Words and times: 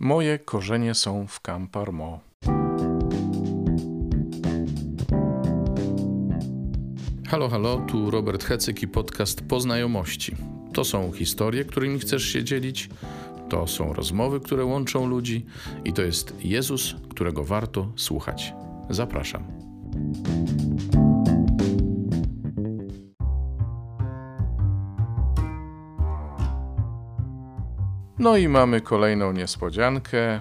Moje 0.00 0.38
korzenie 0.38 0.94
są 0.94 1.26
w 1.26 1.40
Camparmo. 1.40 2.20
Halo, 7.28 7.48
halo, 7.48 7.76
tu 7.88 8.10
Robert 8.10 8.44
Hecyk 8.44 8.82
i 8.82 8.88
podcast 8.88 9.42
Poznajomości. 9.42 10.36
To 10.72 10.84
są 10.84 11.12
historie, 11.12 11.64
którymi 11.64 11.98
chcesz 11.98 12.24
się 12.24 12.44
dzielić, 12.44 12.90
to 13.48 13.66
są 13.66 13.92
rozmowy, 13.92 14.40
które 14.40 14.64
łączą 14.64 15.06
ludzi 15.06 15.46
i 15.84 15.92
to 15.92 16.02
jest 16.02 16.44
Jezus, 16.44 16.94
którego 17.10 17.44
warto 17.44 17.92
słuchać. 17.96 18.52
Zapraszam. 18.90 19.44
No 28.18 28.36
i 28.36 28.48
mamy 28.48 28.80
kolejną 28.80 29.32
niespodziankę. 29.32 30.40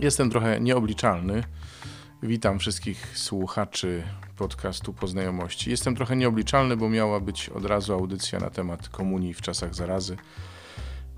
Jestem 0.00 0.30
trochę 0.30 0.60
nieobliczalny. 0.60 1.44
Witam 2.22 2.58
wszystkich 2.58 3.18
słuchaczy 3.18 4.02
podcastu 4.36 4.92
Poznajomości. 4.92 5.70
Jestem 5.70 5.96
trochę 5.96 6.16
nieobliczalny, 6.16 6.76
bo 6.76 6.88
miała 6.88 7.20
być 7.20 7.48
od 7.48 7.64
razu 7.64 7.94
audycja 7.94 8.38
na 8.38 8.50
temat 8.50 8.88
komunii 8.88 9.34
w 9.34 9.40
czasach 9.40 9.74
zarazy, 9.74 10.16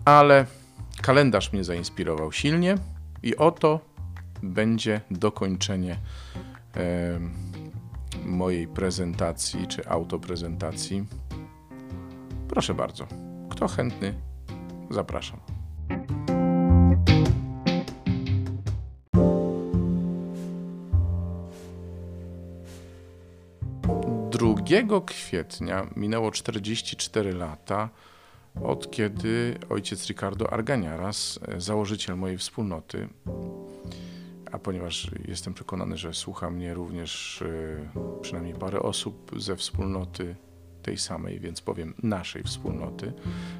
ale 0.05 0.47
kalendarz 1.03 1.53
mnie 1.53 1.65
zainspirował 1.65 2.33
silnie 2.33 2.75
i 3.23 3.37
oto 3.37 3.81
będzie 4.43 5.01
dokończenie 5.11 5.99
e, 6.77 7.21
mojej 8.25 8.69
prezentacji 8.69 9.67
czy 9.67 9.89
autoprezentacji. 9.89 11.05
Proszę 12.49 12.75
bardzo, 12.75 13.07
kto 13.51 13.69
chętny, 13.69 14.30
zapraszam. 14.91 15.41
2 24.41 25.01
kwietnia 25.07 25.87
minęło 25.97 26.31
44 26.31 27.33
lata 27.33 27.89
od 28.65 28.91
kiedy 28.91 29.59
ojciec 29.69 30.09
Ricardo 30.09 30.53
Arganiaras, 30.53 31.41
e, 31.49 31.61
założyciel 31.61 32.17
mojej 32.17 32.39
wspólnoty, 32.39 33.09
a 34.53 34.59
ponieważ 34.59 35.11
jestem 35.29 35.55
przekonany, 35.55 35.97
że 35.97 36.15
słucha 36.15 36.51
mnie 36.51 36.75
również 36.75 37.43
e, 37.43 38.21
przynajmniej 38.23 38.55
parę 38.55 38.81
osób 38.81 39.31
ze 39.37 39.57
wspólnoty 39.57 40.37
tej 40.83 40.99
samej, 40.99 41.41
więc 41.41 41.61
powiem 41.61 41.95
naszej 42.03 42.43
wspólnoty, 42.43 43.13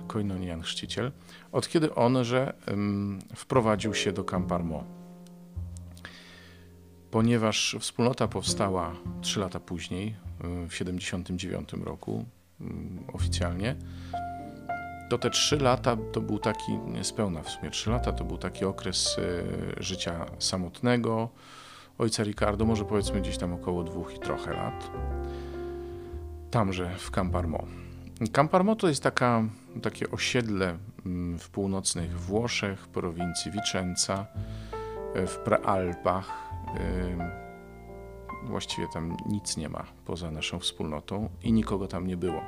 Koinonian 0.07 0.63
Chrzciciel, 0.63 1.13
od 1.53 1.69
kiedy 1.69 1.95
on, 1.95 2.25
że 2.25 2.55
um, 2.69 3.19
wprowadził 3.35 3.95
się 3.95 4.13
do 4.13 4.25
Camparmo 4.25 4.85
ponieważ 7.11 7.77
wspólnota 7.81 8.29
powstała 8.29 8.93
3 9.21 9.41
lata 9.41 9.61
później, 9.61 10.15
w 10.69 10.75
79 10.75 11.73
roku 11.73 12.25
oficjalnie, 13.13 13.77
to 15.11 15.19
te 15.19 15.31
3 15.31 15.57
lata 15.57 15.97
to 16.13 16.21
był 16.21 16.39
taki, 16.39 16.73
niespełna 16.73 17.43
w 17.43 17.51
sumie 17.51 17.71
3 17.71 17.91
lata, 17.91 18.13
to 18.13 18.25
był 18.25 18.39
taki 18.39 18.65
okres 18.65 19.17
e, 19.19 19.83
życia 19.83 20.27
samotnego 20.39 21.29
ojca 21.99 22.23
Ricardo, 22.23 22.65
może 22.65 22.85
powiedzmy 22.85 23.21
gdzieś 23.21 23.39
tam 23.39 23.53
około 23.53 23.85
dwóch 23.85 24.15
i 24.15 24.19
trochę 24.19 24.53
lat, 24.53 24.91
tamże 26.51 26.95
w 26.99 27.11
Camparmo. 27.11 27.65
Camparmo 28.33 28.77
to 28.77 28.89
jest 28.89 29.03
taka, 29.03 29.43
takie 29.83 30.11
osiedle 30.11 30.77
w 31.39 31.49
północnych 31.49 32.21
Włoszech, 32.21 32.81
w 32.81 32.89
prowincji 32.89 33.51
Vicenza, 33.51 34.27
e, 35.15 35.27
w 35.27 35.39
Prealpach, 35.39 36.51
Właściwie 38.45 38.89
tam 38.89 39.17
nic 39.27 39.57
nie 39.57 39.69
ma 39.69 39.85
poza 40.05 40.31
naszą 40.31 40.59
wspólnotą 40.59 41.29
i 41.43 41.53
nikogo 41.53 41.87
tam 41.87 42.07
nie 42.07 42.17
było. 42.17 42.43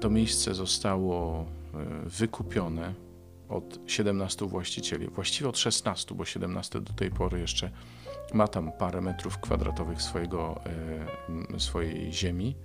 To 0.00 0.10
miejsce 0.10 0.54
zostało 0.54 1.44
e, 1.74 2.08
wykupione 2.08 2.94
od 3.48 3.78
17 3.86 4.46
właścicieli, 4.46 5.08
właściwie 5.08 5.48
od 5.48 5.58
16, 5.58 6.14
bo 6.14 6.24
17 6.24 6.80
do 6.80 6.92
tej 6.92 7.10
pory 7.10 7.40
jeszcze 7.40 7.70
ma 8.34 8.48
tam 8.48 8.72
parę 8.72 9.00
metrów 9.00 9.38
kwadratowych 9.38 10.02
swojego, 10.02 10.60
e, 11.54 11.60
swojej 11.60 12.12
ziemi. 12.12 12.56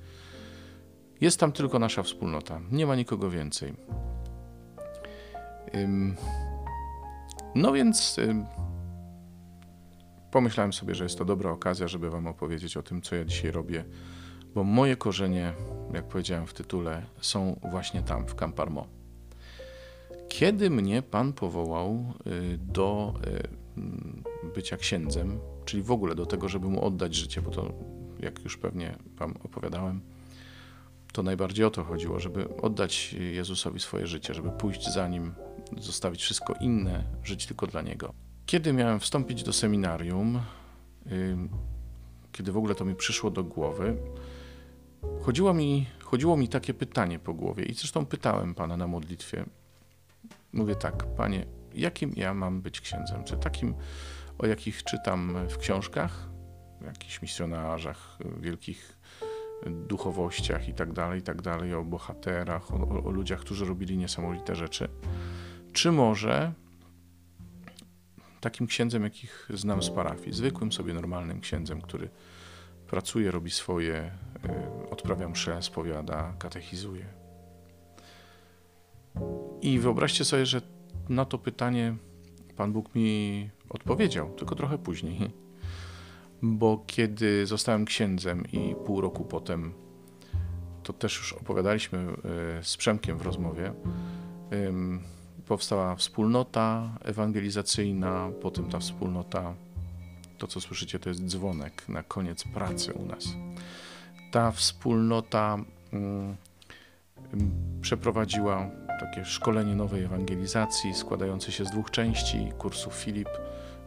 Jest 1.22 1.40
tam 1.40 1.52
tylko 1.52 1.80
nasza 1.80 2.04
wspólnota, 2.04 2.62
nie 2.72 2.86
ma 2.86 2.96
nikogo 2.96 3.30
więcej. 3.30 3.74
No 7.56 7.72
więc 7.72 8.18
pomyślałem 10.32 10.74
sobie, 10.74 10.96
że 10.96 11.04
jest 11.04 11.18
to 11.18 11.26
dobra 11.26 11.52
okazja, 11.52 11.88
żeby 11.88 12.10
Wam 12.10 12.28
opowiedzieć 12.28 12.78
o 12.78 12.84
tym, 12.84 13.02
co 13.02 13.16
ja 13.16 13.26
dzisiaj 13.26 13.52
robię, 13.52 13.86
bo 14.56 14.64
moje 14.64 14.96
korzenie, 14.96 15.54
jak 15.94 16.08
powiedziałem 16.08 16.48
w 16.48 16.54
tytule, 16.54 17.06
są 17.22 17.60
właśnie 17.72 18.02
tam, 18.02 18.28
w 18.28 18.36
Camparmo. 18.36 19.01
Kiedy 20.32 20.70
mnie 20.70 21.02
Pan 21.02 21.34
powołał 21.34 22.14
y, 22.28 22.58
do 22.58 23.14
y, 24.48 24.54
bycia 24.56 24.78
księdzem, 24.78 25.40
czyli 25.66 25.84
w 25.84 25.92
ogóle 25.92 26.16
do 26.16 26.26
tego, 26.26 26.50
żeby 26.50 26.68
mu 26.68 26.86
oddać 26.86 27.16
życie, 27.16 27.42
bo 27.42 27.52
to, 27.52 27.74
jak 28.20 28.44
już 28.44 28.58
pewnie 28.58 28.96
Wam 29.18 29.34
opowiadałem, 29.44 30.02
to 31.14 31.24
najbardziej 31.24 31.66
o 31.66 31.70
to 31.70 31.84
chodziło, 31.84 32.20
żeby 32.20 32.58
oddać 32.58 33.14
Jezusowi 33.14 33.80
swoje 33.80 34.08
życie, 34.08 34.34
żeby 34.34 34.50
pójść 34.52 34.94
za 34.94 35.08
nim, 35.08 35.34
zostawić 35.78 36.22
wszystko 36.22 36.54
inne, 36.62 37.04
żyć 37.24 37.46
tylko 37.46 37.68
dla 37.68 37.82
Niego. 37.82 38.14
Kiedy 38.46 38.74
miałem 38.74 39.00
wstąpić 39.00 39.44
do 39.44 39.54
seminarium, 39.54 40.40
kiedy 42.32 42.52
w 42.52 42.58
ogóle 42.58 42.76
to 42.76 42.86
mi 42.86 42.96
przyszło 42.96 43.32
do 43.32 43.44
głowy, 43.44 43.98
chodziło 45.22 45.54
mi, 45.54 45.86
chodziło 46.00 46.38
mi 46.38 46.50
takie 46.50 46.74
pytanie 46.74 47.20
po 47.20 47.34
głowie 47.34 47.66
i 47.66 47.74
zresztą 47.74 48.06
pytałem 48.06 48.56
Pana 48.56 48.78
na 48.78 48.88
modlitwie. 48.88 49.46
Mówię 50.54 50.76
tak, 50.76 51.06
Panie, 51.18 51.46
jakim 51.74 52.14
ja 52.16 52.34
mam 52.34 52.62
być 52.62 52.82
księdzem? 52.82 53.24
Czy 53.24 53.38
takim, 53.38 53.74
o 54.40 54.46
jakich 54.46 54.84
czytam 54.84 55.48
w 55.50 55.58
książkach, 55.58 56.30
jakichś 56.86 57.22
misjonarzach, 57.22 58.18
wielkich 58.40 58.98
duchowościach 59.66 60.68
i 60.68 60.74
tak 60.74 60.94
dalej, 60.94 61.20
i 61.20 61.24
tak 61.24 61.42
dalej, 61.42 61.74
o 61.74 61.84
bohaterach, 61.84 62.74
o, 62.74 63.04
o 63.04 63.12
ludziach, 63.12 63.40
którzy 63.40 63.66
robili 63.66 63.98
niesamowite 63.98 64.56
rzeczy? 64.56 64.88
Czy 65.74 65.92
może 65.92 66.54
takim 68.42 68.68
księdzem, 68.68 69.04
jakich 69.04 69.48
znam 69.54 69.84
z 69.84 69.90
parafii, 69.90 70.34
zwykłym 70.34 70.72
sobie 70.72 70.94
normalnym 70.94 71.42
księdzem, 71.42 71.82
który 71.82 72.10
pracuje, 72.88 73.32
robi 73.32 73.52
swoje, 73.52 74.12
y, 74.86 74.90
odprawia 74.90 75.30
mszę, 75.30 75.62
spowiada, 75.62 76.34
katechizuje. 76.40 77.21
I 79.62 79.80
wyobraźcie 79.80 80.26
sobie, 80.26 80.46
że 80.46 80.62
na 81.10 81.26
to 81.26 81.38
pytanie 81.38 81.96
Pan 82.58 82.74
Bóg 82.74 82.96
mi 82.96 83.50
odpowiedział, 83.70 84.30
tylko 84.30 84.56
trochę 84.56 84.78
później. 84.78 85.20
Bo 86.42 86.84
kiedy 86.88 87.46
zostałem 87.46 87.86
księdzem 87.86 88.44
i 88.52 88.76
pół 88.86 89.02
roku 89.02 89.26
potem, 89.26 89.74
to 90.84 90.94
też 90.94 91.18
już 91.18 91.34
opowiadaliśmy 91.34 92.00
y, 92.60 92.64
z 92.64 92.78
Przemkiem 92.78 93.18
w 93.18 93.22
rozmowie, 93.22 93.74
powstała 95.48 95.96
wspólnota 95.96 96.98
ewangelizacyjna, 97.04 98.32
potem 98.42 98.70
ta 98.70 98.80
wspólnota, 98.80 99.54
to 100.38 100.48
co 100.48 100.62
słyszycie, 100.62 101.00
to 101.00 101.10
jest 101.10 101.26
dzwonek 101.26 101.90
na 101.90 102.04
koniec 102.04 102.44
pracy 102.44 102.94
u 102.94 103.06
nas. 103.06 103.26
Ta 104.32 104.52
wspólnota 104.52 105.58
mm, 105.94 106.36
przeprowadziła 107.82 108.70
takie 109.02 109.26
szkolenie 109.26 109.76
nowej 109.76 110.04
ewangelizacji 110.04 110.94
składające 110.94 111.52
się 111.52 111.66
z 111.66 111.72
dwóch 111.72 111.92
części 111.92 112.52
kursu 112.58 112.92
Filip, 112.92 113.30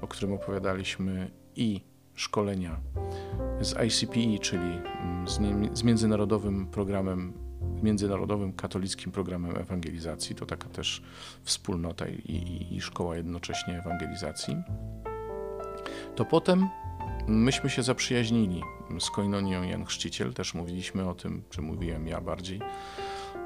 o 0.00 0.08
którym 0.08 0.34
opowiadaliśmy, 0.34 1.30
i 1.56 1.80
szkolenia 2.14 2.80
z 3.60 3.72
ICPE, 3.72 4.38
czyli 4.38 4.80
z, 5.26 5.40
z 5.78 5.82
międzynarodowym 5.82 6.66
programem 6.66 7.32
Międzynarodowym 7.82 8.52
Katolickim 8.52 9.12
Programem 9.12 9.56
Ewangelizacji. 9.56 10.36
To 10.36 10.46
taka 10.46 10.68
też 10.68 11.02
wspólnota 11.42 12.08
i, 12.08 12.14
i, 12.14 12.76
i 12.76 12.80
szkoła 12.80 13.16
jednocześnie 13.16 13.78
ewangelizacji. 13.78 14.56
To 16.16 16.24
potem 16.24 16.68
myśmy 17.26 17.70
się 17.70 17.82
zaprzyjaźnili 17.82 18.62
z 19.00 19.10
Koinonią 19.10 19.62
Jan 19.62 19.84
Chrzciciel, 19.84 20.34
też 20.34 20.54
mówiliśmy 20.54 21.08
o 21.08 21.14
tym, 21.14 21.42
czy 21.50 21.62
mówiłem 21.62 22.08
ja 22.08 22.20
bardziej, 22.20 22.60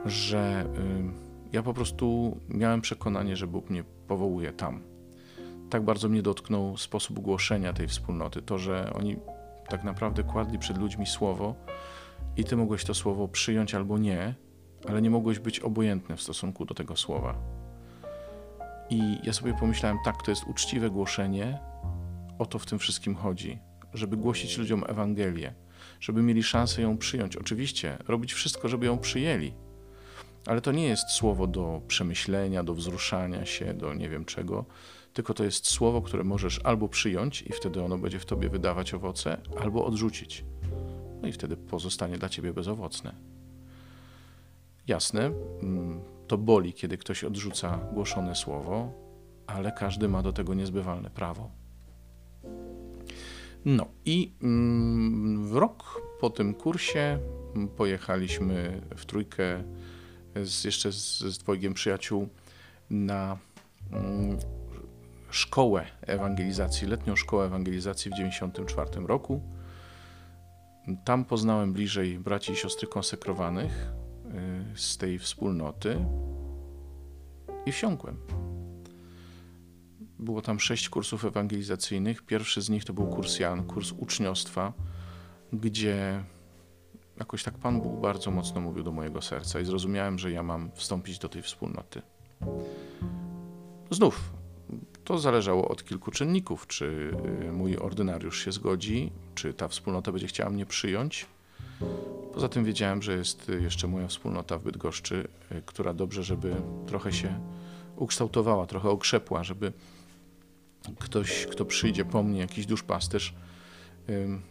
że 0.06 0.66
ja 1.52 1.62
po 1.62 1.74
prostu 1.74 2.36
miałem 2.48 2.80
przekonanie, 2.80 3.36
że 3.36 3.46
Bóg 3.46 3.70
mnie 3.70 3.84
powołuje 4.08 4.52
tam. 4.52 4.82
Tak 5.70 5.84
bardzo 5.84 6.08
mnie 6.08 6.22
dotknął 6.22 6.76
sposób 6.76 7.20
głoszenia 7.20 7.72
tej 7.72 7.88
wspólnoty, 7.88 8.42
to, 8.42 8.58
że 8.58 8.92
oni 8.94 9.16
tak 9.68 9.84
naprawdę 9.84 10.22
kładli 10.22 10.58
przed 10.58 10.78
ludźmi 10.78 11.06
słowo, 11.06 11.54
i 12.36 12.44
ty 12.44 12.56
mogłeś 12.56 12.84
to 12.84 12.94
słowo 12.94 13.28
przyjąć 13.28 13.74
albo 13.74 13.98
nie, 13.98 14.34
ale 14.88 15.02
nie 15.02 15.10
mogłeś 15.10 15.38
być 15.38 15.60
obojętny 15.60 16.16
w 16.16 16.22
stosunku 16.22 16.64
do 16.64 16.74
tego 16.74 16.96
słowa. 16.96 17.34
I 18.90 19.18
ja 19.22 19.32
sobie 19.32 19.54
pomyślałem, 19.54 19.98
tak, 20.04 20.22
to 20.22 20.30
jest 20.30 20.44
uczciwe 20.46 20.90
głoszenie, 20.90 21.58
o 22.38 22.46
to 22.46 22.58
w 22.58 22.66
tym 22.66 22.78
wszystkim 22.78 23.14
chodzi, 23.14 23.58
żeby 23.94 24.16
głosić 24.16 24.58
ludziom 24.58 24.84
Ewangelię, 24.88 25.54
żeby 26.00 26.22
mieli 26.22 26.42
szansę 26.42 26.82
ją 26.82 26.98
przyjąć. 26.98 27.36
Oczywiście, 27.36 27.98
robić 28.08 28.32
wszystko, 28.32 28.68
żeby 28.68 28.86
ją 28.86 28.98
przyjęli, 28.98 29.52
ale 30.48 30.60
to 30.60 30.72
nie 30.72 30.84
jest 30.84 31.10
słowo 31.10 31.46
do 31.46 31.80
przemyślenia, 31.88 32.62
do 32.64 32.74
wzruszania 32.74 33.46
się, 33.46 33.74
do 33.74 33.94
nie 33.94 34.08
wiem 34.08 34.24
czego, 34.24 34.64
tylko 35.12 35.34
to 35.34 35.44
jest 35.44 35.66
słowo, 35.66 36.02
które 36.02 36.24
możesz 36.24 36.60
albo 36.64 36.88
przyjąć 36.88 37.42
i 37.42 37.52
wtedy 37.52 37.82
ono 37.82 37.98
będzie 37.98 38.18
w 38.18 38.26
tobie 38.26 38.48
wydawać 38.48 38.94
owoce, 38.94 39.40
albo 39.60 39.84
odrzucić. 39.84 40.44
No 41.22 41.28
i 41.28 41.32
wtedy 41.32 41.56
pozostanie 41.56 42.18
dla 42.18 42.28
ciebie 42.28 42.52
bezowocne. 42.52 43.14
Jasne, 44.86 45.32
mm, 45.62 46.00
to 46.26 46.38
boli, 46.38 46.72
kiedy 46.72 46.98
ktoś 46.98 47.24
odrzuca 47.24 47.78
głoszone 47.92 48.34
słowo, 48.34 48.92
ale 49.46 49.72
każdy 49.72 50.08
ma 50.08 50.22
do 50.22 50.32
tego 50.32 50.54
niezbywalne 50.54 51.10
prawo. 51.10 51.50
No 53.64 53.86
i 54.04 54.32
mm, 54.42 55.46
w 55.46 55.56
rok 55.56 56.02
po 56.20 56.30
tym 56.30 56.54
kursie 56.54 57.18
pojechaliśmy 57.76 58.80
w 58.96 59.06
trójkę 59.06 59.64
z, 60.44 60.64
jeszcze 60.64 60.92
z, 60.92 61.19
z 61.19 61.38
dwojgiem 61.38 61.75
przyjaciół 61.75 62.28
na 62.90 63.38
mm, 63.92 64.38
szkołę 65.30 65.86
ewangelizacji, 66.00 66.88
letnią 66.88 67.16
szkołę 67.16 67.46
ewangelizacji 67.46 68.10
w 68.10 68.14
1994 68.14 69.06
roku. 69.06 69.42
Tam 71.04 71.25
poznałem 71.25 71.72
bliżej 71.72 72.19
braci 72.19 72.52
i 72.52 72.56
siostry 72.56 72.88
konsekrowanych 72.88 73.92
y, 74.75 74.78
z 74.78 74.96
tej 74.96 75.19
wspólnoty 75.19 76.04
i 77.66 77.72
wsiąkłem. 77.72 78.16
Było 80.19 80.42
tam 80.42 80.60
sześć 80.60 80.88
kursów 80.88 81.25
ewangelizacyjnych. 81.25 82.22
Pierwszy 82.22 82.62
z 82.62 82.69
nich 82.69 82.84
to 82.84 82.92
był 82.92 83.06
kurs 83.06 83.38
Jan, 83.38 83.64
kurs 83.64 83.92
uczniostwa, 83.92 84.72
gdzie 85.52 86.25
jakoś 87.18 87.42
tak 87.42 87.54
Pan 87.54 87.80
Bóg 87.80 88.00
bardzo 88.00 88.30
mocno 88.30 88.60
mówił 88.60 88.84
do 88.84 88.92
mojego 88.92 89.22
serca 89.22 89.60
i 89.60 89.64
zrozumiałem, 89.64 90.18
że 90.18 90.32
ja 90.32 90.42
mam 90.42 90.70
wstąpić 90.74 91.18
do 91.18 91.28
tej 91.28 91.42
wspólnoty. 91.42 92.02
Znów, 93.90 94.32
to 95.04 95.18
zależało 95.18 95.68
od 95.68 95.84
kilku 95.84 96.10
czynników, 96.10 96.66
czy 96.66 97.12
y, 97.48 97.52
mój 97.52 97.76
ordynariusz 97.76 98.44
się 98.44 98.52
zgodzi, 98.52 99.12
czy 99.34 99.54
ta 99.54 99.68
wspólnota 99.68 100.12
będzie 100.12 100.26
chciała 100.26 100.50
mnie 100.50 100.66
przyjąć. 100.66 101.26
Poza 102.34 102.48
tym 102.48 102.64
wiedziałem, 102.64 103.02
że 103.02 103.16
jest 103.16 103.48
jeszcze 103.60 103.88
moja 103.88 104.08
wspólnota 104.08 104.58
w 104.58 104.62
Bydgoszczy, 104.62 105.28
y, 105.52 105.62
która 105.66 105.94
dobrze, 105.94 106.22
żeby 106.22 106.56
trochę 106.86 107.12
się 107.12 107.40
ukształtowała, 107.96 108.66
trochę 108.66 108.90
okrzepła, 108.90 109.44
żeby 109.44 109.72
ktoś, 110.98 111.46
kto 111.46 111.64
przyjdzie 111.64 112.04
po 112.04 112.22
mnie, 112.22 112.40
jakiś 112.40 112.66
duszpasterz, 112.66 113.34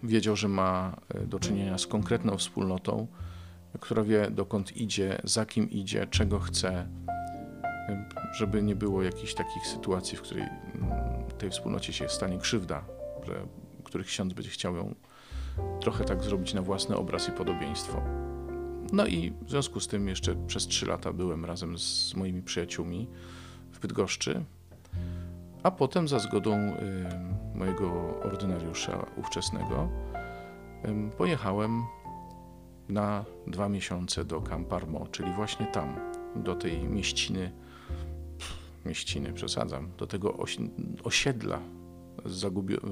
wiedział, 0.03 0.35
że 0.35 0.47
ma 0.47 0.95
e, 1.09 1.25
do 1.25 1.39
czynienia 1.39 1.77
z 1.77 1.87
konkretną 1.87 2.37
wspólnotą, 2.37 3.07
która 3.79 4.03
wie 4.03 4.31
dokąd 4.31 4.77
idzie, 4.77 5.21
za 5.23 5.45
kim 5.45 5.69
idzie, 5.69 6.07
czego 6.07 6.39
chce, 6.39 6.87
żeby 8.33 8.63
nie 8.63 8.75
było 8.75 9.03
jakichś 9.03 9.33
takich 9.33 9.67
sytuacji, 9.67 10.17
w 10.17 10.21
której 10.21 10.43
mm, 10.43 10.89
tej 11.37 11.49
wspólnocie 11.49 11.93
się 11.93 12.09
stanie 12.09 12.37
krzywda, 12.37 12.85
że 13.27 13.47
których 13.83 14.07
ksiądz 14.07 14.33
będzie 14.33 14.49
chciał 14.49 14.75
ją 14.75 14.95
trochę 15.81 16.05
tak 16.05 16.23
zrobić 16.23 16.53
na 16.53 16.61
własny 16.61 16.95
obraz 16.95 17.29
i 17.29 17.31
podobieństwo. 17.31 18.01
No 18.93 19.05
i 19.05 19.33
w 19.41 19.49
związku 19.49 19.79
z 19.79 19.87
tym 19.87 20.07
jeszcze 20.07 20.35
przez 20.47 20.67
trzy 20.67 20.85
lata 20.85 21.13
byłem 21.13 21.45
razem 21.45 21.77
z 21.77 22.15
moimi 22.15 22.41
przyjaciółmi 22.41 23.07
w 23.71 23.79
Bydgoszczy, 23.79 24.43
a 25.63 25.71
potem 25.71 26.07
za 26.07 26.19
zgodą 26.19 26.77
mojego 27.57 28.19
ordynariusza 28.23 29.05
ówczesnego 29.15 29.89
pojechałem 31.17 31.83
na 32.89 33.25
dwa 33.47 33.69
miesiące 33.69 34.25
do 34.25 34.41
Camparmo, 34.41 35.07
czyli 35.07 35.33
właśnie 35.33 35.65
tam, 35.65 35.95
do 36.35 36.55
tej 36.55 36.83
mieściny, 36.83 37.51
mieściny, 38.85 39.33
przesadzam, 39.33 39.91
do 39.97 40.07
tego 40.07 40.37
osiedla 41.03 41.59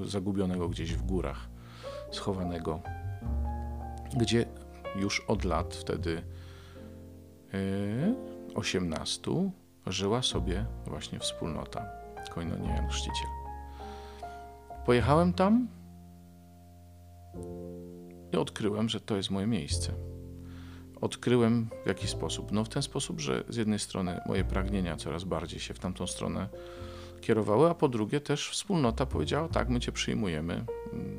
zagubionego 0.04 0.68
gdzieś 0.68 0.94
w 0.94 1.02
górach, 1.02 1.48
schowanego, 2.10 2.80
gdzie 4.16 4.46
już 4.96 5.20
od 5.28 5.44
lat 5.44 5.74
wtedy 5.74 6.22
18 8.54 9.30
e, 9.30 9.92
żyła 9.92 10.22
sobie 10.22 10.66
właśnie 10.86 11.18
wspólnota 11.18 11.86
Koinonia 12.34 12.74
Jan 12.74 12.88
Chrzciciel. 12.88 13.45
Pojechałem 14.86 15.32
tam 15.32 15.68
i 18.32 18.36
odkryłem, 18.36 18.88
że 18.88 19.00
to 19.00 19.16
jest 19.16 19.30
moje 19.30 19.46
miejsce. 19.46 19.92
Odkryłem 21.00 21.68
w 21.84 21.88
jaki 21.88 22.08
sposób? 22.08 22.52
No 22.52 22.64
w 22.64 22.68
ten 22.68 22.82
sposób, 22.82 23.20
że 23.20 23.44
z 23.48 23.56
jednej 23.56 23.78
strony 23.78 24.20
moje 24.26 24.44
pragnienia 24.44 24.96
coraz 24.96 25.24
bardziej 25.24 25.60
się 25.60 25.74
w 25.74 25.78
tamtą 25.78 26.06
stronę 26.06 26.48
kierowały, 27.20 27.70
a 27.70 27.74
po 27.74 27.88
drugie 27.88 28.20
też 28.20 28.50
wspólnota 28.50 29.06
powiedziała, 29.06 29.48
tak, 29.48 29.68
my 29.68 29.80
cię 29.80 29.92
przyjmujemy. 29.92 30.64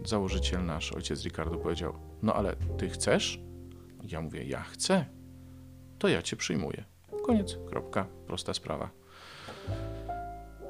Założyciel 0.06 0.66
nasz, 0.66 0.92
ojciec 0.92 1.24
Ricardo 1.24 1.58
powiedział, 1.58 1.94
no 2.24 2.34
ale 2.34 2.56
ty 2.78 2.90
chcesz? 2.90 3.40
Ja 4.04 4.22
mówię, 4.22 4.44
ja 4.44 4.62
chcę. 4.64 5.06
To 6.00 6.08
ja 6.08 6.22
cię 6.22 6.36
przyjmuję. 6.36 6.84
Koniec, 7.26 7.58
kropka, 7.70 8.08
prosta 8.28 8.54
sprawa. 8.54 8.90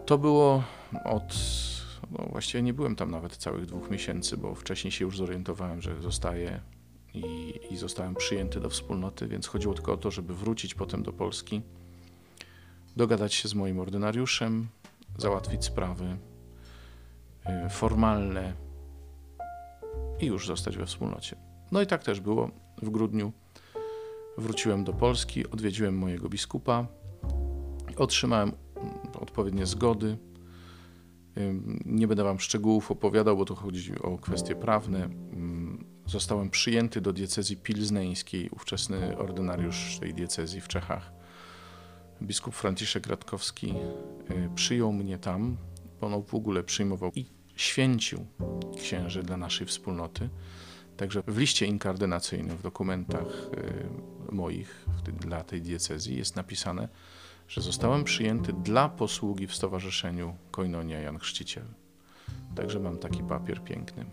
To 0.06 0.18
było 0.18 0.64
od. 1.06 1.34
No 2.12 2.28
właściwie 2.32 2.62
nie 2.62 2.74
byłem 2.74 2.96
tam 2.96 3.12
nawet 3.12 3.38
całych 3.38 3.66
dwóch 3.66 3.90
miesięcy, 3.90 4.38
bo 4.38 4.56
wcześniej 4.56 4.92
się 4.92 5.06
już 5.06 5.18
zorientowałem, 5.18 5.82
że 5.82 6.02
zostaję 6.02 6.62
i, 7.14 7.54
i 7.70 7.78
zostałem 7.78 8.16
przyjęty 8.16 8.60
do 8.60 8.70
wspólnoty, 8.70 9.28
więc 9.28 9.48
chodziło 9.48 9.74
tylko 9.74 9.94
o 9.94 9.98
to, 9.98 10.12
żeby 10.12 10.36
wrócić 10.36 10.76
potem 10.76 11.04
do 11.04 11.14
Polski, 11.14 11.62
dogadać 12.96 13.34
się 13.34 13.48
z 13.48 13.54
moim 13.54 13.80
ordynariuszem, 13.80 14.68
załatwić 15.18 15.66
sprawy 15.66 16.18
y, 17.66 17.70
formalne 17.70 18.54
i 20.20 20.26
już 20.26 20.48
zostać 20.48 20.78
we 20.78 20.86
wspólnocie. 20.86 21.36
No 21.72 21.82
i 21.82 21.88
tak 21.88 22.04
też 22.04 22.20
było. 22.20 22.52
W 22.82 22.90
grudniu 22.90 23.32
wróciłem 24.38 24.84
do 24.84 24.94
Polski, 24.94 25.50
odwiedziłem 25.50 25.98
mojego 25.98 26.30
biskupa, 26.30 26.88
otrzymałem 27.98 28.52
odpowiednie 29.22 29.66
zgody. 29.66 30.18
Nie 31.86 32.08
będę 32.08 32.24
Wam 32.24 32.40
szczegółów 32.40 32.92
opowiadał, 32.92 33.38
bo 33.38 33.46
tu 33.46 33.56
chodzi 33.56 34.00
o 34.00 34.18
kwestie 34.18 34.56
prawne. 34.56 35.10
Zostałem 36.06 36.50
przyjęty 36.50 37.02
do 37.02 37.14
diecezji 37.14 37.58
pilzneńskiej, 37.58 38.50
ówczesny 38.50 39.18
ordynariusz 39.18 39.98
tej 40.00 40.14
diecezji 40.14 40.62
w 40.62 40.68
Czechach. 40.68 41.12
Biskup 42.22 42.56
Franciszek 42.56 43.08
Radkowski 43.08 43.74
y, 44.32 44.50
przyjął 44.56 44.94
mnie 44.94 45.18
tam, 45.18 45.58
on 46.02 46.24
w 46.24 46.36
ogóle 46.36 46.64
przyjmował 46.64 47.12
i 47.16 47.26
święcił 47.56 48.26
księży 48.78 49.24
dla 49.24 49.38
naszej 49.38 49.68
wspólnoty. 49.68 50.30
Także 50.98 51.24
w 51.28 51.38
liście 51.38 51.66
inkardynacyjnym, 51.66 52.58
w 52.58 52.62
dokumentach 52.62 53.50
y, 54.30 54.32
moich 54.36 54.86
dla 55.20 55.44
tej 55.44 55.62
diecezji 55.62 56.18
jest 56.18 56.36
napisane, 56.36 56.88
że 57.48 57.62
zostałem 57.62 58.04
przyjęty 58.04 58.54
dla 58.54 58.90
posługi 58.90 59.48
w 59.48 59.56
Stowarzyszeniu 59.56 60.36
Koinonia 60.52 61.00
Jan 61.00 61.20
Chrzciciel. 61.20 61.66
Także 62.56 62.80
mam 62.80 62.98
taki 62.98 63.24
papier 63.24 63.64
piękny. 63.64 64.06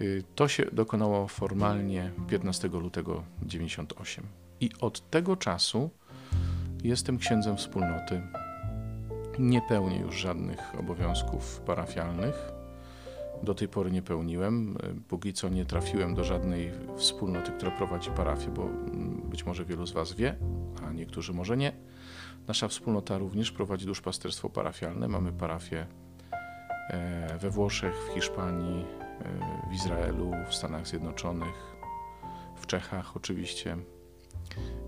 Y, 0.00 0.24
to 0.34 0.48
się 0.48 0.66
dokonało 0.72 1.28
formalnie 1.28 2.10
15 2.28 2.68
lutego 2.68 3.22
98. 3.42 4.24
I 4.60 4.70
od 4.80 5.10
tego 5.10 5.36
czasu 5.36 5.90
jestem 6.84 7.18
księdzem 7.18 7.56
wspólnoty. 7.56 8.22
Nie 9.38 9.62
pełnię 9.62 9.98
już 9.98 10.16
żadnych 10.16 10.80
obowiązków 10.80 11.60
parafialnych. 11.60 12.52
Do 13.42 13.54
tej 13.54 13.68
pory 13.68 13.90
nie 13.90 14.02
pełniłem. 14.02 14.76
Y, 14.76 15.00
póki 15.08 15.32
co 15.32 15.48
nie 15.48 15.64
trafiłem 15.64 16.14
do 16.14 16.24
żadnej 16.24 16.70
wspólnoty, 16.96 17.52
która 17.52 17.70
prowadzi 17.70 18.10
parafię, 18.10 18.50
bo 18.50 18.62
mm, 18.62 19.22
być 19.30 19.46
może 19.46 19.64
wielu 19.64 19.86
z 19.86 19.92
Was 19.92 20.12
wie, 20.12 20.36
niektórzy 20.96 21.32
może 21.32 21.56
nie. 21.56 21.72
Nasza 22.48 22.68
wspólnota 22.68 23.18
również 23.18 23.52
prowadzi 23.52 23.86
duszpasterstwo 23.86 24.50
parafialne. 24.50 25.08
Mamy 25.08 25.32
parafię 25.32 25.86
e, 26.90 27.38
we 27.38 27.50
Włoszech, 27.50 27.94
w 27.94 28.14
Hiszpanii, 28.14 28.84
e, 28.84 29.70
w 29.70 29.74
Izraelu, 29.74 30.32
w 30.48 30.54
Stanach 30.54 30.86
Zjednoczonych, 30.86 31.76
w 32.56 32.66
Czechach 32.66 33.16
oczywiście. 33.16 33.76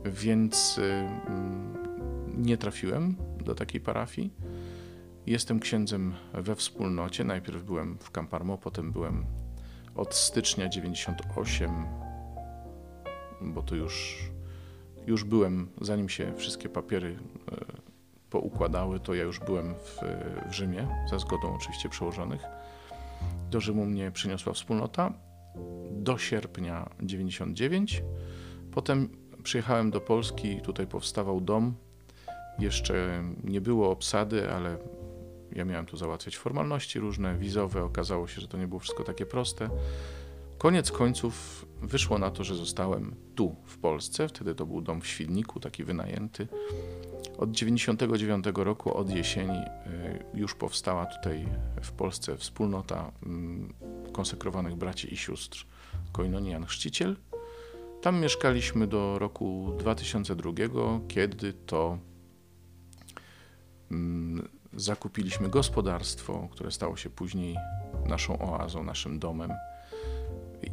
Więc 0.05 0.79
e, 0.79 0.83
mm, 1.27 2.45
nie 2.45 2.57
trafiłem 2.57 3.17
do 3.45 3.55
takiej 3.55 3.81
parafii. 3.81 4.33
Jestem 5.27 5.61
księdzem 5.61 6.15
we 6.35 6.57
wspólnocie. 6.57 7.25
Najpierw 7.25 7.62
byłem 7.62 7.99
w 7.99 8.11
Camparmo, 8.11 8.59
potem 8.59 8.93
byłem 8.93 9.27
od 9.95 10.15
stycznia 10.15 10.69
98, 10.69 11.87
bo 13.41 13.62
to 13.62 13.75
już 13.75 14.25
już 15.09 15.25
byłem, 15.25 15.69
zanim 15.81 16.09
się 16.09 16.35
wszystkie 16.37 16.69
papiery 16.69 17.19
e, 17.53 17.65
poukładały, 18.31 19.00
to 19.00 19.15
ja 19.15 19.23
już 19.23 19.41
byłem 19.41 19.75
w, 19.75 20.00
w 20.49 20.53
Rzymie, 20.53 20.88
za 21.11 21.19
zgodą 21.19 21.55
oczywiście 21.55 21.88
przełożonych. 21.88 22.43
Do 23.50 23.61
Rzymu 23.61 23.87
mnie 23.87 24.11
przyniosła 24.11 24.53
wspólnota 24.53 25.12
do 25.91 26.19
sierpnia 26.19 26.91
99. 27.03 28.03
Potem 28.73 29.09
przyjechałem 29.43 29.91
do 29.91 30.00
Polski, 30.00 30.61
tutaj 30.61 30.87
powstawał 30.87 31.41
dom. 31.41 31.75
Jeszcze 32.59 33.25
nie 33.45 33.61
było 33.61 33.91
obsady, 33.91 34.50
ale 34.50 34.79
ja 35.53 35.65
miałem 35.65 35.87
tu 35.87 35.97
załatwiać 35.97 36.37
formalności 36.37 36.99
różne, 36.99 37.38
wizowe. 37.38 37.85
Okazało 37.85 38.27
się, 38.29 38.41
że 38.41 38.49
to 38.49 38.59
nie 38.59 38.69
było 38.69 38.81
wszystko 38.81 39.05
takie 39.05 39.27
proste. 39.27 39.71
Koniec 40.59 40.93
końców 40.93 41.67
wyszło 41.83 42.19
na 42.19 42.31
to, 42.31 42.45
że 42.45 42.55
zostałem 42.55 43.15
tu, 43.35 43.57
w 43.65 43.79
Polsce. 43.79 44.29
Wtedy 44.29 44.55
to 44.55 44.67
był 44.67 44.81
dom 44.81 45.00
w 45.00 45.07
Świdniku, 45.07 45.61
taki 45.61 45.85
wynajęty. 45.85 46.49
Od 47.38 47.50
99 47.50 48.45
roku, 48.55 48.97
od 48.97 49.11
jesieni, 49.11 49.59
y, 49.59 50.25
już 50.35 50.55
powstała 50.55 51.07
tutaj 51.07 51.49
w 51.83 51.93
Polsce 51.93 52.37
wspólnota 52.37 53.12
mm, 53.23 53.75
konsekrowanych 54.12 54.75
braci 54.75 55.15
i 55.15 55.17
sióstr 55.17 55.67
Koinonian 56.12 56.67
Chrzciciel. 56.67 57.17
Tam 58.03 58.21
mieszkaliśmy 58.21 58.87
do 58.87 59.19
roku 59.19 59.75
2002, 59.79 60.50
kiedy 61.09 61.53
to 61.53 61.99
mm, 63.91 64.49
zakupiliśmy 64.73 65.49
gospodarstwo, 65.49 66.49
które 66.53 66.71
stało 66.71 66.97
się 66.97 67.11
później 67.11 67.57
naszą 68.07 68.38
oazą, 68.38 68.85
naszym 68.85 69.19
domem. 69.19 69.50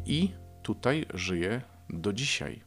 I 0.06 0.30
tutaj 0.62 1.06
żyję 1.14 1.62
do 1.90 2.12
dzisiaj. 2.12 2.62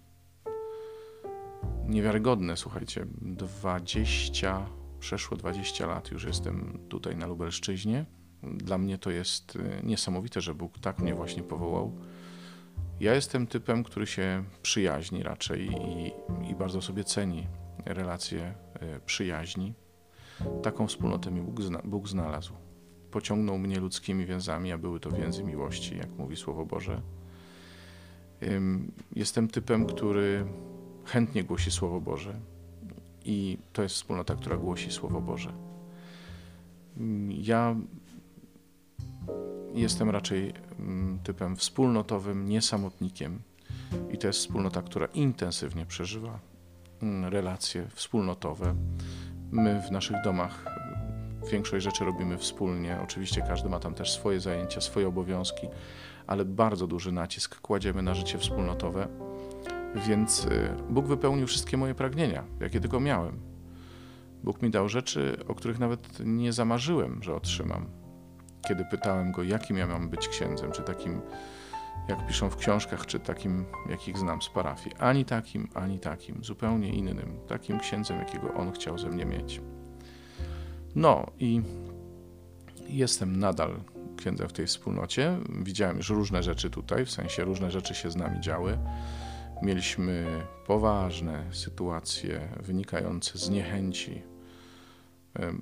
Niewiarygodne, 1.86 2.58
słuchajcie, 2.58 3.06
20, 3.22 4.66
przeszło 5.00 5.38
20 5.38 5.88
lat 5.88 6.12
już 6.12 6.24
jestem 6.24 6.80
tutaj 6.90 7.18
na 7.18 7.28
Lubelszczyźnie. 7.28 8.06
Dla 8.44 8.78
mnie 8.78 8.98
to 8.98 9.12
jest 9.12 9.56
y, 9.56 9.82
niesamowite, 9.84 10.42
że 10.42 10.56
Bóg 10.56 10.80
tak 10.80 11.00
mnie 11.00 11.16
właśnie 11.16 11.44
powołał. 11.44 11.98
Ja 13.00 13.16
jestem 13.16 13.48
typem, 13.48 13.84
który 13.84 14.08
się 14.08 14.44
przyjaźni 14.62 15.24
raczej 15.24 15.70
i, 15.70 16.12
i 16.52 16.56
bardzo 16.56 16.82
sobie 16.82 17.04
ceni 17.04 17.48
relacje 17.86 18.54
y, 18.98 19.00
przyjaźni. 19.06 19.74
Taką 20.64 20.88
wspólnotę 20.88 21.32
mi 21.32 21.42
Bóg, 21.42 21.62
zna, 21.62 21.82
Bóg 21.84 22.08
znalazł. 22.08 22.54
Pociągnął 23.12 23.58
mnie 23.58 23.80
ludzkimi 23.80 24.26
więzami, 24.26 24.72
a 24.72 24.78
były 24.78 25.00
to 25.00 25.12
więzy 25.12 25.44
miłości, 25.44 25.98
jak 25.98 26.10
mówi 26.18 26.36
Słowo 26.36 26.66
Boże. 26.66 27.02
Jestem 29.16 29.48
typem, 29.48 29.86
który 29.86 30.46
chętnie 31.06 31.44
głosi 31.44 31.72
Słowo 31.72 32.02
Boże 32.02 32.40
i 33.26 33.58
to 33.74 33.84
jest 33.84 33.96
wspólnota, 33.96 34.36
która 34.36 34.58
głosi 34.58 34.92
Słowo 34.92 35.22
Boże. 35.22 35.54
Ja 37.30 37.76
jestem 39.74 40.10
raczej 40.10 40.54
typem 41.24 41.56
wspólnotowym, 41.56 42.50
niesamotnikiem 42.50 43.40
i 44.12 44.18
to 44.18 44.28
jest 44.28 44.40
wspólnota, 44.40 44.82
która 44.82 45.06
intensywnie 45.06 45.86
przeżywa 45.86 46.40
relacje 47.30 47.88
wspólnotowe. 47.90 48.76
My 49.52 49.82
w 49.88 49.92
naszych 49.92 50.18
domach 50.24 50.66
większość 51.52 51.84
rzeczy 51.84 52.06
robimy 52.06 52.38
wspólnie. 52.38 52.98
Oczywiście 53.04 53.42
każdy 53.42 53.70
ma 53.70 53.80
tam 53.80 53.94
też 53.94 54.12
swoje 54.12 54.40
zajęcia, 54.40 54.82
swoje 54.82 55.08
obowiązki, 55.08 55.68
ale 56.28 56.46
bardzo 56.46 56.88
duży 56.88 57.12
nacisk 57.12 57.62
kładziemy 57.62 58.02
na 58.02 58.16
życie 58.16 58.38
wspólnotowe. 58.38 59.08
Więc 59.96 60.46
y, 60.46 60.70
Bóg 60.90 61.08
wypełnił 61.08 61.48
wszystkie 61.48 61.78
moje 61.78 61.96
pragnienia, 61.96 62.44
jakie 62.60 62.80
tylko 62.80 63.00
miałem. 63.00 63.40
Bóg 64.44 64.62
mi 64.62 64.70
dał 64.70 64.90
rzeczy, 64.90 65.38
o 65.48 65.56
których 65.56 65.80
nawet 65.80 66.20
nie 66.26 66.54
zamarzyłem, 66.54 67.24
że 67.24 67.36
otrzymam. 67.36 67.86
Kiedy 68.68 68.86
pytałem 68.86 69.32
go, 69.32 69.44
jakim 69.44 69.78
ja 69.78 69.88
mam 69.88 70.10
być 70.10 70.28
księdzem, 70.28 70.72
czy 70.72 70.82
takim, 70.82 71.22
jak 72.08 72.28
piszą 72.28 72.50
w 72.50 72.56
książkach, 72.56 73.06
czy 73.06 73.20
takim, 73.20 73.66
jakich 73.90 74.18
znam 74.18 74.42
z 74.42 74.50
parafii. 74.50 74.96
Ani 75.00 75.26
takim, 75.26 75.70
ani 75.74 76.00
takim, 76.00 76.44
zupełnie 76.44 76.90
innym, 76.90 77.40
takim 77.48 77.80
księdzem, 77.80 78.20
jakiego 78.20 78.54
on 78.54 78.72
chciał 78.72 78.98
ze 78.98 79.10
mnie 79.10 79.26
mieć. 79.26 79.62
No 80.96 81.32
i 81.40 81.62
jestem 82.88 83.40
nadal 83.40 83.80
księdzem 84.18 84.50
w 84.50 84.54
tej 84.54 84.68
wspólnocie. 84.68 85.38
Widziałem 85.50 85.98
już 85.98 86.10
różne 86.10 86.44
rzeczy 86.44 86.70
tutaj, 86.70 87.06
w 87.06 87.12
sensie 87.12 87.44
różne 87.44 87.72
rzeczy 87.72 87.96
się 87.96 88.12
z 88.12 88.16
nami 88.16 88.40
działy. 88.42 88.78
Mieliśmy 89.62 90.26
poważne 90.68 91.44
sytuacje 91.52 92.48
wynikające 92.64 93.38
z 93.38 93.50
niechęci 93.50 94.22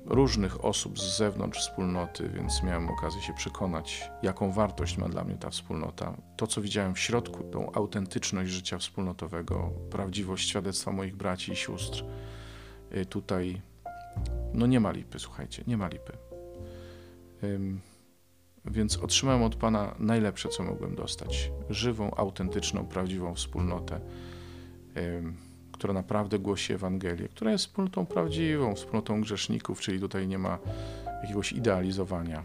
różnych 0.06 0.66
osób 0.66 1.00
z 1.00 1.18
zewnątrz 1.18 1.60
wspólnoty, 1.60 2.30
więc 2.30 2.64
miałem 2.64 2.90
okazję 2.90 3.22
się 3.22 3.34
przekonać, 3.34 4.10
jaką 4.24 4.52
wartość 4.52 4.98
ma 4.98 5.10
dla 5.10 5.24
mnie 5.24 5.36
ta 5.36 5.50
wspólnota. 5.50 6.18
To, 6.38 6.48
co 6.48 6.62
widziałem 6.62 6.96
w 6.96 7.00
środku, 7.00 7.44
tą 7.44 7.72
autentyczność 7.72 8.52
życia 8.52 8.78
wspólnotowego, 8.78 9.72
prawdziwość 9.92 10.50
świadectwa 10.50 10.92
moich 10.92 11.16
braci 11.16 11.52
i 11.52 11.56
sióstr, 11.56 12.04
y, 12.96 13.06
tutaj 13.06 13.62
no 14.54 14.66
nie 14.66 14.80
ma 14.80 14.92
lipy, 14.92 15.20
słuchajcie, 15.20 15.64
nie 15.68 15.78
ma 15.78 15.88
lipy. 15.88 16.14
Więc 18.66 18.98
otrzymałem 18.98 19.44
od 19.44 19.56
Pana 19.56 19.96
najlepsze, 20.00 20.50
co 20.50 20.64
mogłem 20.64 20.96
dostać. 20.96 21.52
Żywą, 21.70 22.12
autentyczną, 22.16 22.86
prawdziwą 22.86 23.36
wspólnotę, 23.36 24.00
która 25.72 25.94
naprawdę 25.94 26.40
głosi 26.40 26.74
Ewangelię, 26.74 27.30
która 27.30 27.52
jest 27.52 27.66
wspólnotą 27.66 28.06
prawdziwą, 28.06 28.76
wspólnotą 28.76 29.22
grzeszników, 29.22 29.82
czyli 29.82 30.00
tutaj 30.00 30.28
nie 30.28 30.38
ma 30.38 30.60
jakiegoś 31.22 31.54
idealizowania, 31.54 32.44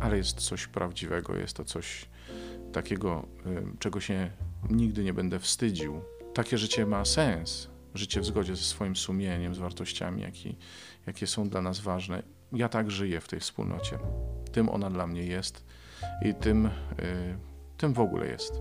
ale 0.00 0.16
jest 0.16 0.40
coś 0.40 0.66
prawdziwego, 0.66 1.36
jest 1.36 1.56
to 1.56 1.64
coś 1.64 2.08
takiego, 2.72 3.26
czego 3.78 4.00
się 4.00 4.30
nigdy 4.70 5.04
nie 5.04 5.14
będę 5.14 5.38
wstydził. 5.38 6.00
Takie 6.34 6.58
życie 6.58 6.86
ma 6.86 7.04
sens, 7.04 7.68
życie 7.96 8.20
w 8.20 8.26
zgodzie 8.26 8.56
ze 8.56 8.62
swoim 8.62 8.96
sumieniem, 8.96 9.54
z 9.54 9.58
wartościami, 9.58 10.22
jakie, 10.22 10.54
jakie 11.06 11.26
są 11.26 11.48
dla 11.48 11.62
nas 11.62 11.80
ważne. 11.80 12.22
Ja 12.52 12.68
tak 12.68 12.90
żyję 12.90 13.20
w 13.20 13.28
tej 13.28 13.40
wspólnocie. 13.40 13.98
Tym 14.52 14.68
ona 14.68 14.90
dla 14.90 15.06
mnie 15.06 15.22
jest 15.22 15.64
i 16.22 16.34
tym, 16.34 16.66
y, 16.66 16.70
tym 17.76 17.92
w 17.92 18.00
ogóle 18.00 18.26
jest. 18.26 18.52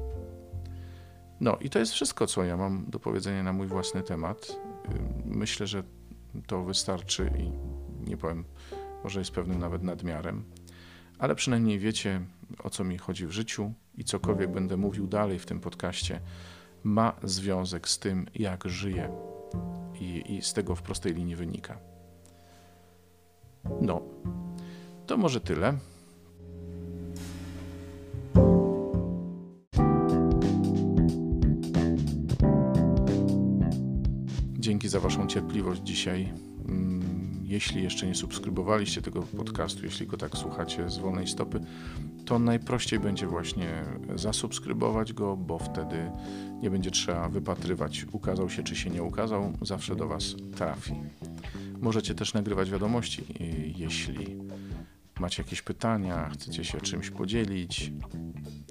No 1.40 1.58
i 1.62 1.70
to 1.70 1.80
jest 1.80 1.94
wszystko, 1.94 2.28
co 2.28 2.44
ja 2.44 2.58
mam 2.58 2.86
do 2.90 3.00
powiedzenia 3.00 3.44
na 3.44 3.54
mój 3.54 3.68
własny 3.68 4.04
temat. 4.04 4.50
Y, 4.50 5.00
myślę, 5.26 5.68
że 5.68 5.84
to 6.48 6.64
wystarczy 6.64 7.32
i 7.40 7.52
nie 8.10 8.18
powiem, 8.18 8.46
może 9.04 9.20
jest 9.20 9.32
pewnym 9.32 9.60
nawet 9.60 9.84
nadmiarem, 9.84 10.44
ale 11.20 11.36
przynajmniej 11.36 11.80
wiecie, 11.80 12.22
o 12.64 12.70
co 12.70 12.84
mi 12.84 12.98
chodzi 12.98 13.28
w 13.28 13.32
życiu 13.32 13.74
i 13.98 14.04
cokolwiek 14.04 14.52
będę 14.52 14.78
mówił 14.78 15.08
dalej 15.08 15.40
w 15.40 15.46
tym 15.46 15.60
podcaście, 15.60 16.22
ma 16.86 17.14
związek 17.24 17.88
z 17.88 18.00
tym, 18.00 18.26
jak 18.36 18.64
żyję 18.66 19.10
i, 20.00 20.36
i 20.36 20.42
z 20.42 20.54
tego 20.54 20.76
w 20.76 20.82
prostej 20.82 21.14
linii 21.14 21.36
wynika. 21.36 21.78
No, 23.82 24.02
to 25.06 25.18
może 25.18 25.42
tyle. 25.42 25.78
Dzięki 34.60 34.90
za 34.90 35.00
Waszą 35.00 35.28
cierpliwość 35.28 35.82
dzisiaj. 35.82 36.34
Jeśli 37.56 37.84
jeszcze 37.84 38.08
nie 38.08 38.16
subskrybowaliście 38.16 39.02
tego 39.02 39.22
podcastu, 39.22 39.86
jeśli 39.86 40.08
go 40.08 40.18
tak 40.18 40.38
słuchacie 40.38 40.90
z 40.90 40.98
wolnej 40.98 41.28
stopy, 41.28 41.60
to 42.26 42.40
najprościej 42.40 43.00
będzie 43.00 43.28
właśnie 43.28 43.86
zasubskrybować 44.16 45.14
go, 45.14 45.38
bo 45.38 45.60
wtedy 45.60 46.12
nie 46.62 46.70
będzie 46.70 46.92
trzeba 46.92 47.30
wypatrywać, 47.30 48.06
ukazał 48.12 48.50
się 48.50 48.64
czy 48.64 48.76
się 48.76 48.90
nie 48.90 49.04
ukazał, 49.04 49.54
zawsze 49.62 49.96
do 49.96 50.08
Was 50.08 50.36
trafi. 50.56 50.94
Możecie 51.82 52.16
też 52.16 52.34
nagrywać 52.34 52.72
wiadomości, 52.72 53.24
jeśli 53.78 54.38
macie 55.20 55.44
jakieś 55.44 55.62
pytania, 55.62 56.30
chcecie 56.30 56.64
się 56.64 56.82
czymś 56.82 57.10
podzielić, 57.10 57.92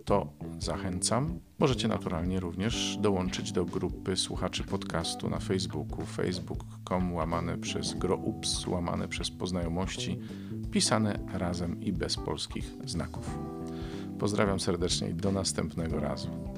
to 0.04 0.32
zachęcam. 0.58 1.40
Możecie 1.58 1.88
naturalnie 1.88 2.40
również 2.40 2.96
dołączyć 3.00 3.52
do 3.52 3.64
grupy 3.64 4.16
słuchaczy 4.16 4.64
podcastu 4.64 5.30
na 5.30 5.38
Facebooku 5.38 6.06
facebook.com 6.06 7.14
łamane 7.14 7.58
przez 7.58 7.94
groups, 7.94 8.66
łamane 8.66 9.08
przez 9.08 9.30
poznajomości, 9.30 10.18
pisane 10.70 11.18
razem 11.32 11.82
i 11.82 11.92
bez 11.92 12.16
polskich 12.16 12.72
znaków. 12.84 13.38
Pozdrawiam 14.18 14.60
serdecznie 14.60 15.08
i 15.08 15.14
do 15.14 15.32
następnego 15.32 16.00
razu. 16.00 16.53